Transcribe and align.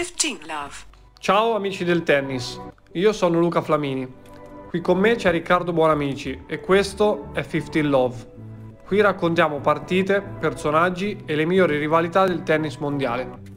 15 0.00 0.46
love. 0.46 0.72
Ciao 1.18 1.54
amici 1.54 1.84
del 1.84 2.04
tennis, 2.04 2.58
io 2.92 3.12
sono 3.12 3.38
Luca 3.38 3.60
Flamini. 3.60 4.10
Qui 4.70 4.80
con 4.80 4.96
me 4.96 5.14
c'è 5.14 5.30
Riccardo 5.30 5.74
Buonamici 5.74 6.44
e 6.46 6.58
questo 6.58 7.28
è 7.34 7.46
15 7.46 7.82
Love. 7.82 8.16
Qui 8.86 8.98
raccontiamo 9.02 9.60
partite, 9.60 10.22
personaggi 10.22 11.22
e 11.26 11.34
le 11.34 11.44
migliori 11.44 11.76
rivalità 11.76 12.26
del 12.26 12.42
tennis 12.44 12.76
mondiale. 12.76 13.49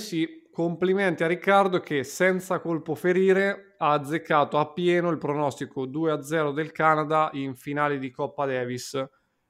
Sì, 0.00 0.48
complimenti 0.50 1.22
a 1.22 1.28
Riccardo 1.28 1.78
che 1.78 2.02
senza 2.02 2.58
colpo 2.58 2.96
ferire 2.96 3.76
ha 3.78 3.92
azzeccato 3.92 4.58
a 4.58 4.72
pieno 4.72 5.10
il 5.10 5.18
pronostico 5.18 5.86
2-0 5.86 6.52
del 6.52 6.72
Canada 6.72 7.30
in 7.34 7.54
finale 7.54 7.98
di 7.98 8.10
Coppa 8.10 8.46
Davis. 8.46 9.00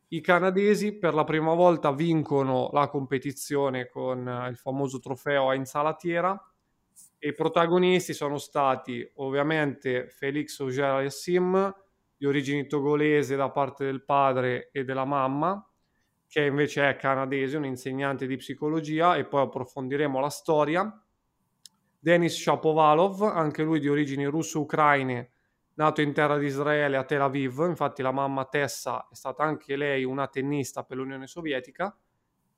I 0.08 0.20
canadesi 0.20 0.98
per 0.98 1.14
la 1.14 1.24
prima 1.24 1.54
volta 1.54 1.92
vincono 1.92 2.68
la 2.72 2.88
competizione 2.88 3.88
con 3.88 4.46
il 4.50 4.56
famoso 4.56 4.98
trofeo 4.98 5.48
a 5.48 5.54
insalatiera 5.54 6.38
e 7.16 7.28
i 7.28 7.34
protagonisti 7.34 8.12
sono 8.12 8.36
stati 8.36 9.08
ovviamente 9.16 10.08
Felix 10.08 10.58
Auger-Aliassime 10.60 11.74
di 12.16 12.26
origini 12.26 12.66
togolese 12.66 13.36
da 13.36 13.50
parte 13.50 13.84
del 13.84 14.04
padre 14.04 14.68
e 14.72 14.84
della 14.84 15.04
mamma 15.04 15.64
che 16.30 16.44
invece 16.44 16.88
è 16.88 16.94
canadese, 16.94 17.56
un 17.56 17.64
insegnante 17.64 18.24
di 18.24 18.36
psicologia, 18.36 19.16
e 19.16 19.24
poi 19.24 19.42
approfondiremo 19.42 20.20
la 20.20 20.28
storia. 20.28 21.04
Denis 21.98 22.40
Shapovalov, 22.40 23.22
anche 23.22 23.64
lui 23.64 23.80
di 23.80 23.88
origini 23.88 24.26
russo-ucraine, 24.26 25.32
nato 25.74 26.00
in 26.02 26.12
terra 26.12 26.38
di 26.38 26.46
Israele 26.46 26.96
a 26.96 27.02
Tel 27.02 27.22
Aviv, 27.22 27.66
infatti 27.66 28.00
la 28.00 28.12
mamma 28.12 28.44
Tessa 28.44 29.08
è 29.10 29.14
stata 29.16 29.42
anche 29.42 29.74
lei 29.74 30.04
una 30.04 30.28
tennista 30.28 30.84
per 30.84 30.98
l'Unione 30.98 31.26
Sovietica, 31.26 31.98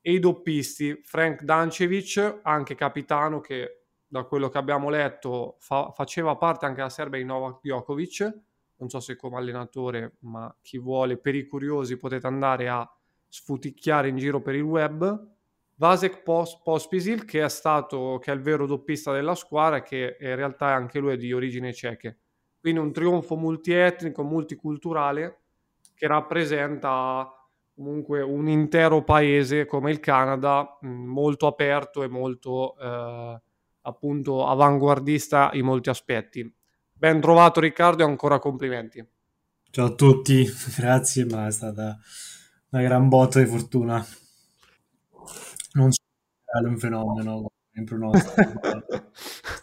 e 0.03 0.13
i 0.13 0.19
doppisti, 0.19 1.01
Frank 1.03 1.41
Dancevic, 1.43 2.41
anche 2.43 2.75
capitano 2.75 3.41
che 3.41 3.85
da 4.07 4.25
quello 4.25 4.51
che 4.51 4.59
abbiamo 4.59 4.91
letto 4.91 5.57
fa- 5.61 5.93
faceva 5.95 6.37
parte 6.37 6.67
anche 6.67 6.77
della 6.77 6.91
Serbia 6.91 7.19
di 7.19 7.25
Novak 7.25 7.61
Djokovic, 7.63 8.41
non 8.77 8.91
so 8.91 9.01
se 9.01 9.17
come 9.17 9.39
allenatore, 9.39 10.17
ma 10.21 10.55
chi 10.61 10.77
vuole, 10.77 11.17
per 11.17 11.35
i 11.35 11.47
curiosi 11.47 11.97
potete 11.97 12.27
andare 12.27 12.69
a 12.69 12.87
sfuticchiare 13.33 14.09
in 14.09 14.17
giro 14.17 14.43
per 14.43 14.55
il 14.55 14.63
web. 14.63 15.31
Vasek 15.77 16.23
Pospisil, 16.23 17.25
che 17.25 17.43
è 17.43 17.49
stato 17.49 18.19
che 18.21 18.31
è 18.31 18.35
il 18.35 18.43
vero 18.43 18.67
doppista 18.67 19.11
della 19.11 19.35
squadra 19.35 19.83
che 19.83 20.19
in 20.21 20.37
realtà 20.37 20.69
è 20.69 20.73
anche 20.75 20.99
lui 20.99 21.17
di 21.17 21.33
origine 21.33 21.73
ceche. 21.73 22.19
Quindi 22.61 22.79
un 22.79 22.93
trionfo 22.93 23.35
multietnico, 23.35 24.23
multiculturale 24.23 25.41
che 25.95 26.07
rappresenta 26.07 27.27
comunque 27.75 28.21
un 28.21 28.49
intero 28.49 29.03
paese 29.03 29.65
come 29.65 29.91
il 29.91 29.99
Canada, 29.99 30.79
molto 30.83 31.47
aperto 31.47 32.03
e 32.03 32.09
molto 32.09 32.77
eh, 32.79 33.41
appunto 33.81 34.47
avanguardista 34.47 35.51
in 35.55 35.65
molti 35.65 35.89
aspetti. 35.89 36.55
Ben 36.93 37.19
trovato 37.21 37.61
Riccardo 37.61 38.03
e 38.03 38.07
ancora 38.07 38.39
complimenti. 38.39 39.05
Ciao 39.71 39.87
a 39.87 39.95
tutti, 39.95 40.47
grazie, 40.77 41.25
ma 41.25 41.47
è 41.47 41.51
stata 41.51 41.99
una 42.73 42.83
gran 42.83 43.09
botta 43.09 43.39
di 43.39 43.47
fortuna. 43.47 44.05
Non 45.75 45.91
so 45.91 46.03
è 46.45 46.67
un 46.67 46.79
fenomeno 46.79 47.47
in 47.75 47.85
pronostico. 47.85 48.61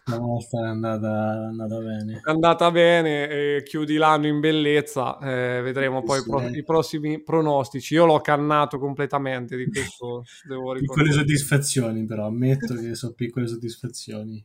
Stavolta 0.09 0.63
è 0.63 0.67
andata, 0.67 1.33
è 1.33 1.45
andata 1.45 1.79
bene. 1.79 2.21
È 2.23 2.29
andata 2.29 2.71
bene, 2.71 3.29
e 3.29 3.63
chiudi 3.63 3.97
l'anno 3.97 4.27
in 4.27 4.39
bellezza, 4.39 5.19
eh, 5.19 5.61
vedremo 5.61 6.01
poi 6.01 6.23
pro- 6.23 6.47
i 6.49 6.63
prossimi 6.63 7.21
pronostici. 7.21 7.93
Io 7.95 8.05
l'ho 8.05 8.19
cannato 8.21 8.79
completamente 8.79 9.55
di 9.55 9.69
questo, 9.69 10.23
devo 10.47 10.73
ricordare. 10.73 10.79
Piccole 10.79 11.11
soddisfazioni 11.11 12.05
però, 12.05 12.25
ammetto 12.27 12.73
che 12.75 12.95
sono 12.95 13.13
piccole 13.13 13.47
soddisfazioni. 13.47 14.43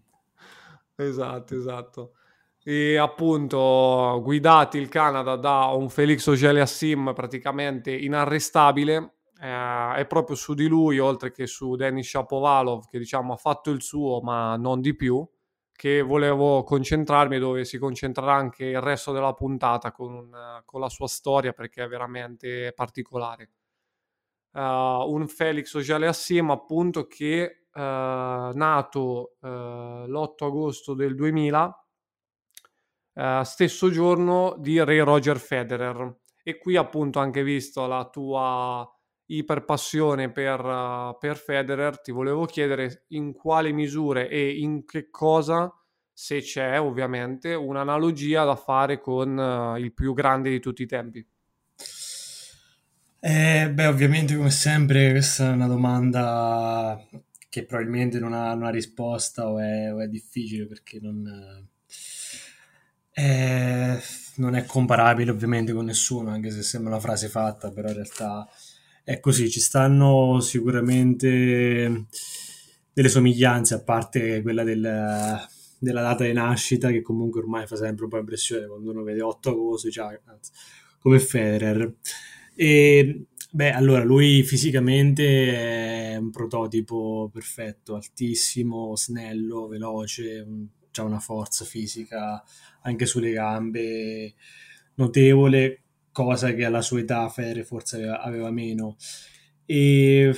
Esatto, 0.97 1.57
esatto 1.57 2.13
e 2.67 2.97
appunto 2.97 4.21
guidati 4.23 4.79
il 4.79 4.89
Canada 4.89 5.37
da 5.37 5.67
un 5.67 5.91
Felix 5.91 6.27
Auger-Aliassime 6.27 7.13
praticamente 7.13 7.95
inarrestabile 7.95 9.17
eh, 9.39 9.95
è 9.97 10.07
proprio 10.09 10.35
su 10.35 10.55
di 10.55 10.67
lui 10.67 10.99
oltre 10.99 11.31
che 11.31 11.47
su 11.47 11.77
Denis 11.77 12.09
Shapovalov 12.09 12.89
che 12.89 12.99
diciamo 12.99 13.35
ha 13.35 13.37
fatto 13.37 13.71
il 13.71 13.83
suo 13.83 14.23
ma 14.23 14.57
non 14.57 14.81
di 14.81 14.97
più 14.97 15.29
che 15.77 16.01
volevo 16.01 16.63
concentrarmi 16.63 17.39
dove 17.39 17.67
si 17.67 17.77
concentrerà 17.77 18.33
anche 18.33 18.65
il 18.65 18.81
resto 18.81 19.13
della 19.13 19.35
puntata 19.35 19.93
con, 19.93 20.31
con 20.65 20.81
la 20.81 20.89
sua 20.89 21.09
storia 21.09 21.53
perché 21.53 21.83
è 21.83 21.89
veramente 21.89 22.73
particolare. 22.75 23.51
Uh, 24.53 25.11
un 25.13 25.27
Felix 25.27 25.75
Auger-Aliassime 25.75 26.53
appunto 26.53 27.09
che 27.09 27.67
uh, 27.73 27.81
nato 27.81 29.35
uh, 29.41 29.47
l'8 30.07 30.45
agosto 30.45 30.95
del 30.95 31.17
2000 31.17 31.84
uh, 33.15 33.43
stesso 33.43 33.91
giorno 33.91 34.57
di 34.59 34.83
Re 34.83 35.03
Roger 35.03 35.39
Federer. 35.39 36.17
E 36.43 36.59
qui 36.59 36.77
appunto 36.77 37.19
anche 37.19 37.43
visto 37.43 37.87
la 37.87 38.09
tua 38.11 38.89
iperpassione 39.27 40.31
per, 40.31 40.65
uh, 40.65 41.17
per 41.19 41.37
Federer, 41.37 42.01
ti 42.01 42.13
volevo 42.13 42.45
chiedere 42.45 43.05
in 43.09 43.33
quale 43.33 43.73
misure 43.73 44.29
e 44.29 44.59
in 44.59 44.85
che 44.85 45.09
cosa, 45.11 45.73
se 46.13 46.41
c'è 46.41 46.79
ovviamente, 46.79 47.55
un'analogia 47.55 48.45
da 48.45 48.57
fare 48.57 49.01
con 49.01 49.37
uh, 49.37 49.77
il 49.77 49.93
più 49.93 50.13
grande 50.13 50.51
di 50.51 50.61
tutti 50.61 50.83
i 50.83 50.87
tempi. 50.87 51.27
Eh, 53.27 53.71
beh, 53.73 53.87
ovviamente 53.87 54.37
come 54.37 54.51
sempre 54.51 55.11
questa 55.13 55.49
è 55.49 55.53
una 55.53 55.67
domanda 55.67 57.03
che 57.49 57.65
probabilmente 57.65 58.19
non 58.19 58.35
ha 58.35 58.53
una 58.53 58.69
risposta 58.69 59.49
o 59.49 59.59
è, 59.59 59.91
o 59.95 60.01
è 60.01 60.09
difficile 60.09 60.67
perché 60.67 60.99
non, 61.01 61.67
eh, 63.17 63.99
non 64.37 64.57
è 64.57 64.65
comparabile 64.67 65.31
ovviamente 65.31 65.73
con 65.73 65.85
nessuno, 65.85 66.31
anche 66.31 66.51
se 66.51 66.63
sembra 66.63 66.93
una 66.93 67.01
frase 67.01 67.29
fatta, 67.29 67.71
però 67.71 67.89
in 67.89 67.95
realtà 67.95 68.49
è 69.05 69.21
così. 69.21 69.49
Ci 69.51 69.61
stanno 69.61 70.41
sicuramente 70.41 72.07
delle 72.93 73.09
somiglianze, 73.09 73.75
a 73.75 73.83
parte 73.83 74.43
quella 74.43 74.65
del, 74.65 75.41
della 75.79 76.03
data 76.03 76.25
di 76.25 76.33
nascita, 76.33 76.91
che 76.91 77.03
comunque 77.03 77.41
ormai 77.41 77.67
fa 77.67 77.77
sempre 77.77 78.05
un 78.05 78.11
po' 78.11 78.19
impressione 78.19 78.67
quando 78.67 78.91
uno 78.91 79.03
vede 79.03 79.23
8 79.23 79.51
agosto, 79.51 79.91
cioè, 79.91 80.21
come 80.99 81.21
Federer. 81.21 81.95
E 82.57 83.27
beh, 83.51 83.73
allora 83.73 84.03
lui 84.03 84.43
fisicamente 84.43 86.13
è 86.13 86.17
un 86.17 86.31
prototipo 86.31 87.31
perfetto, 87.33 87.95
altissimo, 87.95 88.97
snello, 88.97 89.69
veloce, 89.69 90.47
ha 90.97 91.03
una 91.03 91.19
forza 91.19 91.65
fisica 91.65 92.43
anche 92.85 93.07
sulle 93.07 93.33
gambe 93.33 94.35
notevole, 94.95 95.83
cosa 96.13 96.55
che 96.55 96.65
alla 96.65 96.83
sua 96.83 97.01
età 97.01 97.29
Fere 97.29 97.65
forse 97.65 97.97
aveva, 97.97 98.21
aveva 98.21 98.51
meno. 98.51 98.97
E 99.67 100.33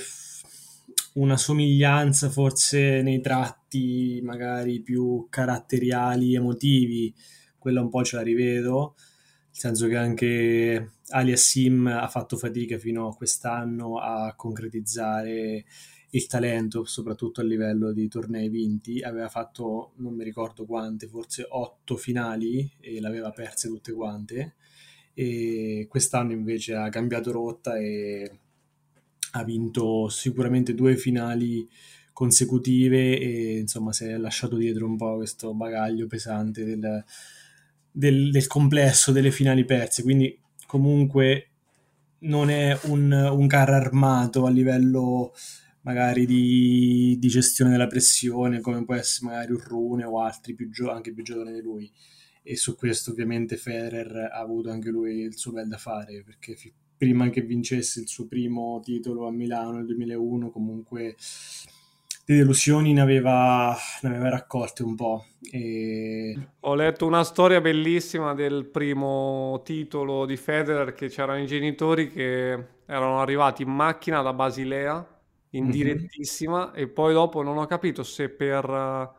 una 1.13 1.37
somiglianza 1.37 2.29
forse 2.29 3.01
nei 3.01 3.21
tratti 3.21 4.21
magari 4.23 4.81
più 4.81 5.27
caratteriali, 5.29 6.35
emotivi, 6.35 7.13
quella 7.57 7.81
un 7.81 7.89
po' 7.89 8.03
ce 8.03 8.15
la 8.15 8.21
rivedo, 8.21 8.95
nel 8.97 9.49
senso 9.51 9.87
che 9.87 9.97
anche 9.97 10.91
Ali 11.09 11.31
Assim 11.31 11.87
ha 11.87 12.07
fatto 12.07 12.37
fatica 12.37 12.77
fino 12.77 13.07
a 13.07 13.15
quest'anno 13.15 13.99
a 13.99 14.33
concretizzare 14.35 15.65
il 16.11 16.27
talento, 16.27 16.85
soprattutto 16.85 17.41
a 17.41 17.43
livello 17.43 17.91
di 17.91 18.07
tornei 18.07 18.49
vinti. 18.49 19.01
Aveva 19.01 19.27
fatto, 19.27 19.91
non 19.97 20.13
mi 20.13 20.23
ricordo 20.23 20.65
quante, 20.65 21.07
forse 21.07 21.45
otto 21.47 21.97
finali 21.97 22.69
e 22.79 22.99
l'aveva 23.01 23.31
perse 23.31 23.67
tutte 23.67 23.91
quante. 23.91 24.55
E 25.13 25.87
quest'anno 25.89 26.31
invece 26.31 26.75
ha 26.75 26.89
cambiato 26.89 27.31
rotta 27.31 27.77
e 27.77 28.39
ha 29.31 29.43
vinto 29.43 30.09
sicuramente 30.09 30.73
due 30.73 30.95
finali 30.95 31.67
consecutive 32.13 33.19
e 33.19 33.57
insomma 33.59 33.93
si 33.93 34.05
è 34.05 34.17
lasciato 34.17 34.55
dietro 34.55 34.85
un 34.87 34.97
po' 34.97 35.17
questo 35.17 35.53
bagaglio 35.53 36.07
pesante 36.07 36.63
del, 36.63 37.03
del, 37.91 38.31
del 38.31 38.47
complesso 38.47 39.11
delle 39.11 39.31
finali 39.31 39.65
perse. 39.65 40.03
Quindi 40.03 40.39
comunque 40.65 41.49
non 42.19 42.49
è 42.49 42.77
un, 42.83 43.11
un 43.11 43.47
carro 43.47 43.75
armato 43.75 44.45
a 44.45 44.49
livello 44.49 45.33
magari 45.87 46.25
di, 46.25 47.15
di, 47.17 47.27
gestione 47.29 47.71
della 47.71 47.87
pressione, 47.87 48.59
come 48.59 48.83
può 48.83 48.93
essere 48.93 49.27
magari 49.31 49.53
un 49.53 49.59
Rune 49.59 50.03
o 50.03 50.19
altri 50.19 50.53
più 50.53 50.69
gio- 50.69 50.91
anche 50.91 51.13
più 51.13 51.23
giovani 51.23 51.53
di 51.53 51.61
lui. 51.61 51.89
E 52.43 52.57
su 52.57 52.75
questo 52.75 53.11
ovviamente 53.11 53.55
Federer 53.55 54.29
ha 54.33 54.39
avuto 54.39 54.69
anche 54.69 54.89
lui 54.89 55.21
il 55.21 55.37
suo 55.37 55.53
bel 55.53 55.69
da 55.69 55.77
fare, 55.77 56.23
perché 56.25 56.55
fi- 56.55 56.73
prima 56.97 57.29
che 57.29 57.41
vincesse 57.41 58.01
il 58.01 58.07
suo 58.09 58.27
primo 58.27 58.81
titolo 58.83 59.27
a 59.27 59.31
Milano 59.31 59.71
nel 59.71 59.85
2001, 59.85 60.51
comunque 60.51 61.15
di 62.25 62.35
delusioni 62.35 62.91
ne 62.91 62.99
aveva, 62.99 63.73
ne 64.01 64.09
aveva 64.09 64.27
raccolte 64.27 64.83
un 64.83 64.95
po'. 64.95 65.25
E... 65.49 66.37
Ho 66.59 66.75
letto 66.75 67.05
una 67.05 67.23
storia 67.23 67.61
bellissima 67.61 68.33
del 68.33 68.65
primo 68.65 69.61
titolo 69.63 70.25
di 70.25 70.35
Federer 70.35 70.93
che 70.93 71.07
c'erano 71.07 71.41
i 71.41 71.47
genitori 71.47 72.09
che 72.09 72.51
erano 72.85 73.21
arrivati 73.21 73.61
in 73.61 73.69
macchina 73.69 74.21
da 74.21 74.33
Basilea 74.33 75.15
in 75.51 75.63
mm-hmm. 75.63 75.71
direttissima 75.71 76.73
e 76.73 76.87
poi 76.87 77.13
dopo 77.13 77.41
non 77.41 77.57
ho 77.57 77.65
capito 77.65 78.03
se 78.03 78.29
per, 78.29 79.13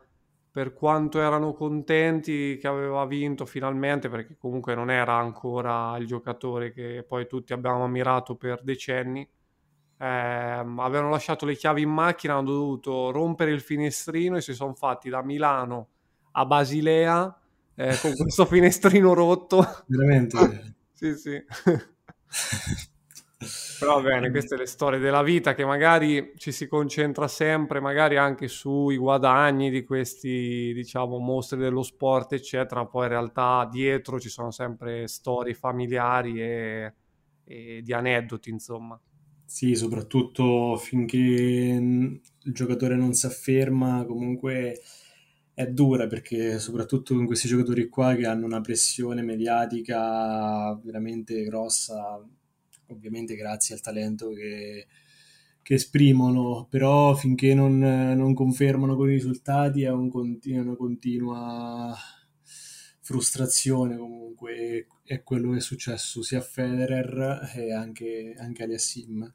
per 0.51 0.73
quanto 0.73 1.19
erano 1.19 1.53
contenti 1.53 2.57
che 2.57 2.67
aveva 2.67 3.05
vinto 3.05 3.45
finalmente 3.45 4.09
perché 4.09 4.35
comunque 4.37 4.75
non 4.75 4.91
era 4.91 5.15
ancora 5.15 5.97
il 5.97 6.05
giocatore 6.05 6.71
che 6.71 7.03
poi 7.07 7.27
tutti 7.27 7.53
abbiamo 7.53 7.83
ammirato 7.83 8.35
per 8.35 8.61
decenni 8.63 9.27
eh, 10.01 10.05
avevano 10.05 11.09
lasciato 11.09 11.45
le 11.45 11.55
chiavi 11.55 11.81
in 11.81 11.89
macchina, 11.89 12.35
hanno 12.35 12.51
dovuto 12.51 13.11
rompere 13.11 13.51
il 13.51 13.59
finestrino 13.59 14.37
e 14.37 14.41
si 14.41 14.53
sono 14.53 14.73
fatti 14.73 15.09
da 15.09 15.21
Milano 15.21 15.89
a 16.31 16.45
Basilea 16.45 17.37
eh, 17.75 17.97
con 17.99 18.15
questo 18.15 18.45
finestrino 18.47 19.13
rotto. 19.13 19.65
Veramente? 19.87 20.75
sì, 20.93 21.15
sì. 21.15 21.43
Però 23.79 24.01
bene, 24.01 24.29
queste 24.29 24.57
le 24.57 24.65
storie 24.65 24.99
della 24.99 25.23
vita 25.23 25.55
che 25.55 25.63
magari 25.63 26.33
ci 26.35 26.51
si 26.51 26.67
concentra 26.67 27.29
sempre, 27.29 27.79
magari 27.79 28.17
anche 28.17 28.49
sui 28.49 28.97
guadagni 28.97 29.69
di 29.69 29.85
questi, 29.85 30.73
diciamo, 30.73 31.17
mostri 31.17 31.57
dello 31.59 31.81
sport, 31.81 32.33
eccetera. 32.33 32.85
Poi 32.85 33.03
in 33.03 33.09
realtà 33.09 33.69
dietro 33.71 34.19
ci 34.19 34.27
sono 34.27 34.51
sempre 34.51 35.07
storie 35.07 35.53
familiari 35.53 36.41
e, 36.41 36.93
e 37.45 37.81
di 37.81 37.93
aneddoti, 37.93 38.49
insomma. 38.49 38.99
Sì, 39.45 39.73
soprattutto 39.75 40.75
finché 40.75 41.17
il 41.17 42.21
giocatore 42.53 42.95
non 42.95 43.13
si 43.13 43.25
afferma, 43.27 44.03
comunque 44.05 44.81
è 45.53 45.67
dura 45.67 46.07
perché 46.07 46.59
soprattutto 46.59 47.15
con 47.15 47.25
questi 47.25 47.47
giocatori 47.47 47.87
qua 47.89 48.13
che 48.15 48.25
hanno 48.25 48.45
una 48.45 48.61
pressione 48.61 49.21
mediatica 49.21 50.77
veramente 50.83 51.43
grossa, 51.43 52.23
ovviamente 52.93 53.35
grazie 53.35 53.75
al 53.75 53.81
talento 53.81 54.29
che, 54.29 54.87
che 55.61 55.73
esprimono, 55.73 56.67
però 56.69 57.15
finché 57.15 57.53
non, 57.53 57.79
non, 57.79 58.33
confermano 58.33 58.95
con 58.95 59.09
i 59.09 59.13
risultati 59.13 59.83
è 59.83 59.91
un 59.91 60.09
continu- 60.09 60.65
una 60.65 60.75
continua 60.75 61.95
frustrazione 63.01 63.97
comunque 63.97 64.87
è 65.03 65.23
quello 65.23 65.51
che 65.51 65.57
è 65.57 65.61
successo 65.61 66.21
sia 66.21 66.37
a 66.37 66.41
Federer 66.41 67.51
e 67.55 67.73
anche, 67.73 68.35
anche 68.37 68.63
agli 68.63 68.73
Assim 68.73 69.33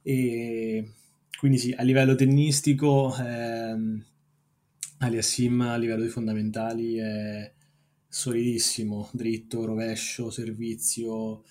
e 0.00 0.92
quindi 1.38 1.58
sì 1.58 1.74
a 1.76 1.82
livello 1.82 2.14
tennistico 2.14 3.14
ehm, 3.18 4.02
Aliassim 4.98 5.60
a 5.60 5.76
livello 5.76 6.04
di 6.04 6.08
fondamentali 6.08 6.96
è 6.96 7.52
solidissimo 8.08 9.10
dritto, 9.12 9.66
rovescio, 9.66 10.30
servizio 10.30 11.44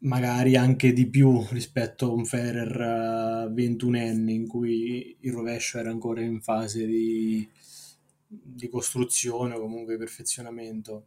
magari 0.00 0.56
anche 0.56 0.92
di 0.92 1.08
più 1.08 1.44
rispetto 1.50 2.06
a 2.06 2.12
un 2.12 2.24
Federer 2.24 3.50
21enne 3.52 4.28
in 4.30 4.46
cui 4.46 5.16
il 5.20 5.32
rovescio 5.32 5.78
era 5.78 5.90
ancora 5.90 6.20
in 6.20 6.40
fase 6.40 6.86
di 6.86 7.48
di 8.28 8.68
costruzione 8.68 9.54
o 9.54 9.60
comunque 9.60 9.94
di 9.94 9.98
perfezionamento. 9.98 11.06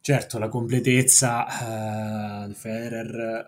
Certo, 0.00 0.38
la 0.38 0.48
completezza 0.48 1.44
uh, 2.44 2.48
di 2.48 2.54
Federer 2.54 3.44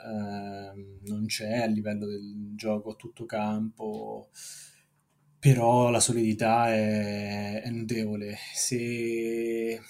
uh, 0.75 1.09
non 1.09 1.27
c'è 1.27 1.63
a 1.63 1.67
livello 1.67 2.07
del 2.07 2.53
gioco 2.55 2.93
a 2.93 2.95
tutto 2.95 3.27
campo, 3.27 4.29
però 5.39 5.91
la 5.91 6.01
solidità 6.01 6.73
è, 6.73 7.61
è 7.63 7.71
notevole. 7.71 8.37
Se, 8.55 9.81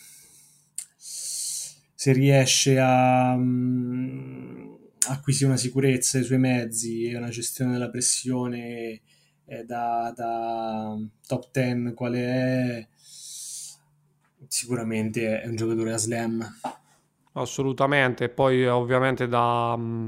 se 0.96 2.12
riesce 2.12 2.78
a 2.80 3.34
um, 3.34 4.78
acquisire 5.08 5.46
una 5.46 5.58
sicurezza 5.58 6.18
dei 6.18 6.26
suoi 6.26 6.38
mezzi 6.38 7.04
e 7.04 7.16
una 7.16 7.28
gestione 7.28 7.72
della 7.72 7.90
pressione 7.90 9.00
eh, 9.46 9.64
da, 9.64 10.12
da 10.14 10.96
top 11.26 11.50
10 11.52 11.94
quale 11.94 12.18
è, 12.18 12.88
sicuramente 14.46 15.40
è 15.40 15.46
un 15.46 15.56
giocatore 15.56 15.92
a 15.92 15.96
slam. 15.96 16.58
Assolutamente, 17.32 18.28
poi 18.28 18.66
ovviamente 18.66 19.26
da, 19.26 19.76
mm, 19.76 20.06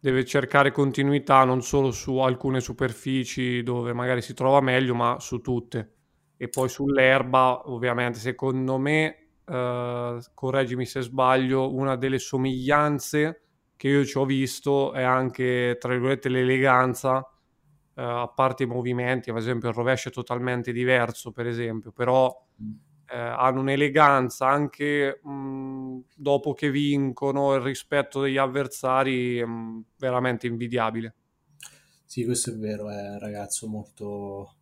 deve 0.00 0.24
cercare 0.24 0.72
continuità 0.72 1.44
non 1.44 1.62
solo 1.62 1.90
su 1.90 2.16
alcune 2.18 2.60
superfici 2.60 3.62
dove 3.62 3.92
magari 3.92 4.22
si 4.22 4.34
trova 4.34 4.60
meglio, 4.60 4.94
ma 4.94 5.18
su 5.20 5.40
tutte. 5.40 5.96
E 6.36 6.48
poi 6.48 6.68
sull'erba, 6.68 7.70
ovviamente, 7.70 8.18
secondo 8.18 8.78
me, 8.78 9.28
eh, 9.46 10.18
correggimi 10.34 10.86
se 10.86 11.02
sbaglio, 11.02 11.72
una 11.72 11.94
delle 11.96 12.18
somiglianze 12.18 13.42
che 13.82 13.88
io 13.88 14.04
ci 14.04 14.16
ho 14.16 14.24
visto 14.24 14.92
è 14.92 15.02
anche, 15.02 15.76
tra 15.80 15.90
virgolette, 15.90 16.28
l'eleganza, 16.28 17.28
eh, 17.96 18.02
a 18.02 18.28
parte 18.28 18.62
i 18.62 18.66
movimenti, 18.66 19.30
ad 19.30 19.38
esempio 19.38 19.70
il 19.70 19.74
rovescio 19.74 20.08
è 20.08 20.12
totalmente 20.12 20.70
diverso, 20.70 21.32
per 21.32 21.48
esempio, 21.48 21.90
però... 21.90 22.32
Mm 22.62 22.90
eh, 23.12 23.18
hanno 23.18 23.60
un'eleganza 23.60 24.48
anche 24.48 25.20
mh, 25.22 25.98
dopo 26.16 26.54
che 26.54 26.70
vincono 26.70 27.54
il 27.54 27.60
rispetto 27.60 28.22
degli 28.22 28.38
avversari 28.38 29.44
mh, 29.44 29.84
veramente 29.98 30.46
invidiabile. 30.46 31.14
Sì, 32.06 32.24
questo 32.24 32.52
è 32.52 32.54
vero, 32.54 32.88
è 32.88 33.10
un 33.10 33.18
ragazzo 33.18 33.68
molto 33.68 34.54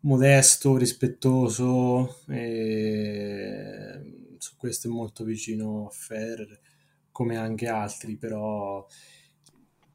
modesto, 0.00 0.76
rispettoso 0.76 2.20
e 2.28 4.36
su 4.38 4.56
questo 4.56 4.86
è 4.86 4.90
molto 4.92 5.24
vicino 5.24 5.88
a 5.88 5.90
Ferrer 5.90 6.60
come 7.18 7.36
anche 7.36 7.66
altri, 7.66 8.16
però 8.16 8.86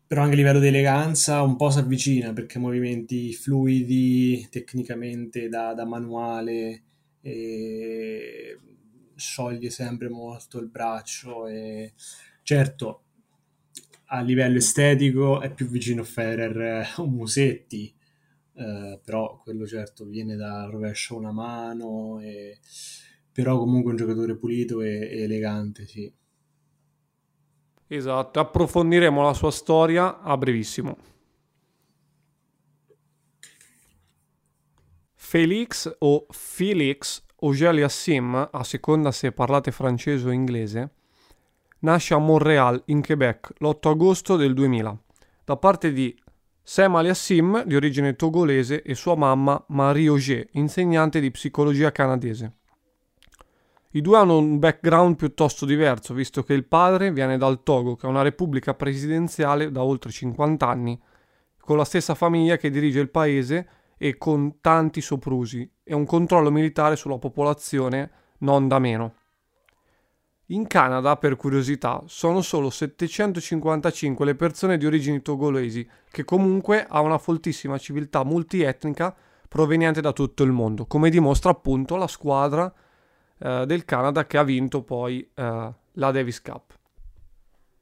però 0.05 0.23
anche 0.23 0.33
a 0.33 0.37
livello 0.37 0.59
di 0.59 0.67
eleganza 0.67 1.41
un 1.41 1.55
po' 1.55 1.69
si 1.69 1.79
avvicina 1.79 2.33
perché 2.33 2.59
movimenti 2.59 3.33
fluidi 3.33 4.45
tecnicamente 4.51 5.47
da, 5.47 5.73
da 5.73 5.85
manuale 5.85 6.83
e 7.21 8.59
scioglie 9.15 9.69
sempre 9.69 10.09
molto 10.09 10.59
il 10.59 10.67
braccio 10.67 11.47
e 11.47 11.93
certo 12.43 13.03
a 14.07 14.19
livello 14.21 14.57
estetico 14.57 15.39
è 15.39 15.51
più 15.51 15.67
vicino 15.67 16.01
a 16.01 16.05
Federer 16.05 16.95
o 16.97 17.07
Musetti 17.07 17.91
eh, 18.55 18.99
però 19.01 19.39
quello 19.41 19.65
certo 19.65 20.05
viene 20.05 20.35
dal 20.35 20.69
rovescio 20.69 21.15
a 21.15 21.19
una 21.19 21.31
mano 21.31 22.19
e... 22.19 22.59
però 23.31 23.57
comunque 23.57 23.91
un 23.91 23.97
giocatore 23.97 24.35
pulito 24.35 24.81
e, 24.81 24.89
e 24.89 25.21
elegante 25.23 25.87
sì 25.87 26.13
esatto 27.95 28.39
approfondiremo 28.39 29.21
la 29.21 29.33
sua 29.33 29.51
storia 29.51 30.21
a 30.21 30.37
brevissimo 30.37 30.97
Felix 35.33 35.91
o 35.97 36.27
Felix 36.29 37.23
Auger-Aliassime, 37.37 38.49
a 38.51 38.63
seconda 38.63 39.11
se 39.11 39.31
parlate 39.31 39.71
francese 39.71 40.27
o 40.27 40.31
inglese, 40.31 40.91
nasce 41.79 42.13
a 42.13 42.19
Montréal, 42.19 42.83
in 42.85 43.01
Quebec, 43.01 43.53
l'8 43.57 43.89
agosto 43.89 44.35
del 44.35 44.53
2000, 44.53 44.95
da 45.43 45.57
parte 45.57 45.91
di 45.91 46.15
Sam 46.61 46.97
Aliassim, 46.97 47.63
di 47.65 47.75
origine 47.75 48.15
togolese, 48.15 48.83
e 48.83 48.93
sua 48.93 49.15
mamma 49.15 49.65
Marie 49.69 50.07
Auger, 50.07 50.47
insegnante 50.51 51.19
di 51.19 51.31
psicologia 51.31 51.91
canadese. 51.91 52.59
I 53.95 54.01
due 54.01 54.17
hanno 54.17 54.39
un 54.39 54.57
background 54.57 55.15
piuttosto 55.15 55.67
diverso, 55.67 56.15
visto 56.15 56.41
che 56.41 56.53
il 56.53 56.65
padre 56.65 57.11
viene 57.11 57.37
dal 57.37 57.61
Togo, 57.61 57.95
che 57.95 58.07
è 58.07 58.09
una 58.09 58.23
repubblica 58.23 58.73
presidenziale 58.73 59.69
da 59.69 59.83
oltre 59.83 60.09
50 60.09 60.67
anni, 60.67 60.99
con 61.59 61.77
la 61.77 61.85
stessa 61.85 62.15
famiglia 62.15 62.57
che 62.57 62.71
dirige 62.71 62.99
il 62.99 63.11
paese 63.11 63.67
e 63.95 64.17
con 64.17 64.59
tanti 64.61 64.99
soprusi 64.99 65.69
e 65.83 65.93
un 65.93 66.07
controllo 66.07 66.49
militare 66.49 66.95
sulla 66.95 67.19
popolazione 67.19 68.09
non 68.39 68.67
da 68.67 68.79
meno. 68.79 69.13
In 70.47 70.65
Canada, 70.65 71.15
per 71.17 71.35
curiosità, 71.35 72.01
sono 72.07 72.41
solo 72.41 72.71
755 72.71 74.25
le 74.25 74.33
persone 74.33 74.77
di 74.77 74.87
origini 74.87 75.21
togolesi, 75.21 75.87
che 76.09 76.23
comunque 76.23 76.83
ha 76.89 76.99
una 76.99 77.19
foltissima 77.19 77.77
civiltà 77.77 78.23
multietnica 78.23 79.15
proveniente 79.47 80.01
da 80.01 80.13
tutto 80.13 80.41
il 80.41 80.51
mondo, 80.51 80.87
come 80.87 81.11
dimostra 81.11 81.51
appunto 81.51 81.95
la 81.95 82.07
squadra 82.07 82.73
eh, 83.43 83.65
del 83.65 83.83
Canada 83.83 84.25
che 84.25 84.37
ha 84.37 84.43
vinto 84.43 84.83
poi 84.83 85.19
eh, 85.33 85.73
la 85.91 86.11
Davis 86.11 86.41
Cup. 86.41 86.73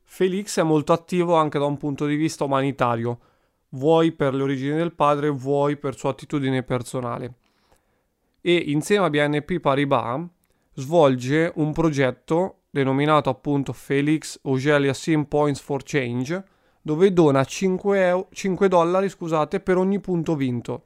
Felix 0.01 0.59
è 0.59 0.63
molto 0.63 0.91
attivo 0.91 1.35
anche 1.35 1.59
da 1.59 1.65
un 1.65 1.77
punto 1.77 2.05
di 2.07 2.15
vista 2.15 2.43
umanitario, 2.43 3.19
vuoi 3.69 4.11
per 4.11 4.33
le 4.33 4.41
origini 4.41 4.75
del 4.75 4.93
padre, 4.93 5.29
vuoi 5.29 5.77
per 5.77 5.95
sua 5.95 6.09
attitudine 6.09 6.63
personale. 6.63 7.33
E 8.41 8.55
insieme 8.55 9.05
a 9.05 9.09
BNP 9.09 9.59
Paribas 9.59 10.25
svolge 10.73 11.51
un 11.55 11.71
progetto 11.71 12.63
denominato 12.71 13.29
appunto 13.29 13.71
Felix 13.71 14.39
Augelia 14.43 14.93
Sim 14.93 15.25
Points 15.25 15.61
for 15.61 15.83
Change, 15.83 16.43
dove 16.81 17.13
dona 17.13 17.43
5, 17.43 18.05
euro, 18.07 18.27
5 18.31 18.67
dollari 18.67 19.09
scusate, 19.09 19.59
per 19.59 19.77
ogni 19.77 19.99
punto 19.99 20.35
vinto 20.35 20.85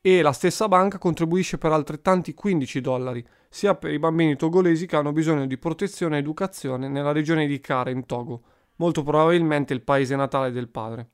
e 0.00 0.22
la 0.22 0.32
stessa 0.32 0.68
banca 0.68 0.98
contribuisce 0.98 1.58
per 1.58 1.72
altrettanti 1.72 2.34
15 2.34 2.80
dollari, 2.80 3.26
sia 3.48 3.74
per 3.74 3.92
i 3.92 3.98
bambini 3.98 4.36
togolesi 4.36 4.86
che 4.86 4.96
hanno 4.96 5.12
bisogno 5.12 5.46
di 5.46 5.58
protezione 5.58 6.16
e 6.16 6.20
educazione 6.20 6.88
nella 6.88 7.12
regione 7.12 7.46
di 7.46 7.60
Kara 7.60 7.90
in 7.90 8.06
Togo, 8.06 8.42
molto 8.76 9.02
probabilmente 9.02 9.72
il 9.72 9.82
paese 9.82 10.16
natale 10.16 10.50
del 10.50 10.68
padre. 10.68 11.08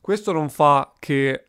Questo 0.00 0.32
non 0.32 0.48
fa 0.48 0.94
che 0.98 1.44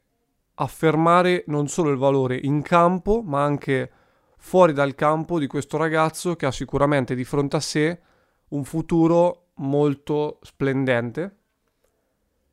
affermare 0.55 1.45
non 1.47 1.67
solo 1.67 1.89
il 1.89 1.97
valore 1.97 2.37
in 2.41 2.61
campo, 2.61 3.21
ma 3.25 3.43
anche 3.43 3.91
fuori 4.37 4.73
dal 4.73 4.95
campo 4.95 5.39
di 5.39 5.47
questo 5.47 5.77
ragazzo 5.77 6.35
che 6.35 6.45
ha 6.45 6.51
sicuramente 6.51 7.15
di 7.15 7.23
fronte 7.23 7.55
a 7.55 7.61
sé 7.61 8.01
un 8.49 8.63
futuro 8.63 9.51
molto 9.55 10.39
splendente 10.41 11.37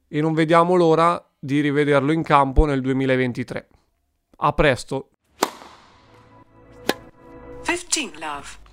e 0.09 0.21
non 0.21 0.35
vediamo 0.35 0.75
l'ora 0.75 1.23
di 1.39 1.61
rivederlo 1.61 2.13
in 2.13 2.23
campo 2.23 2.65
nel 2.65 2.81
2023. 2.81 3.69
A 4.39 4.53
presto! 4.53 5.11
Love. 8.27 8.66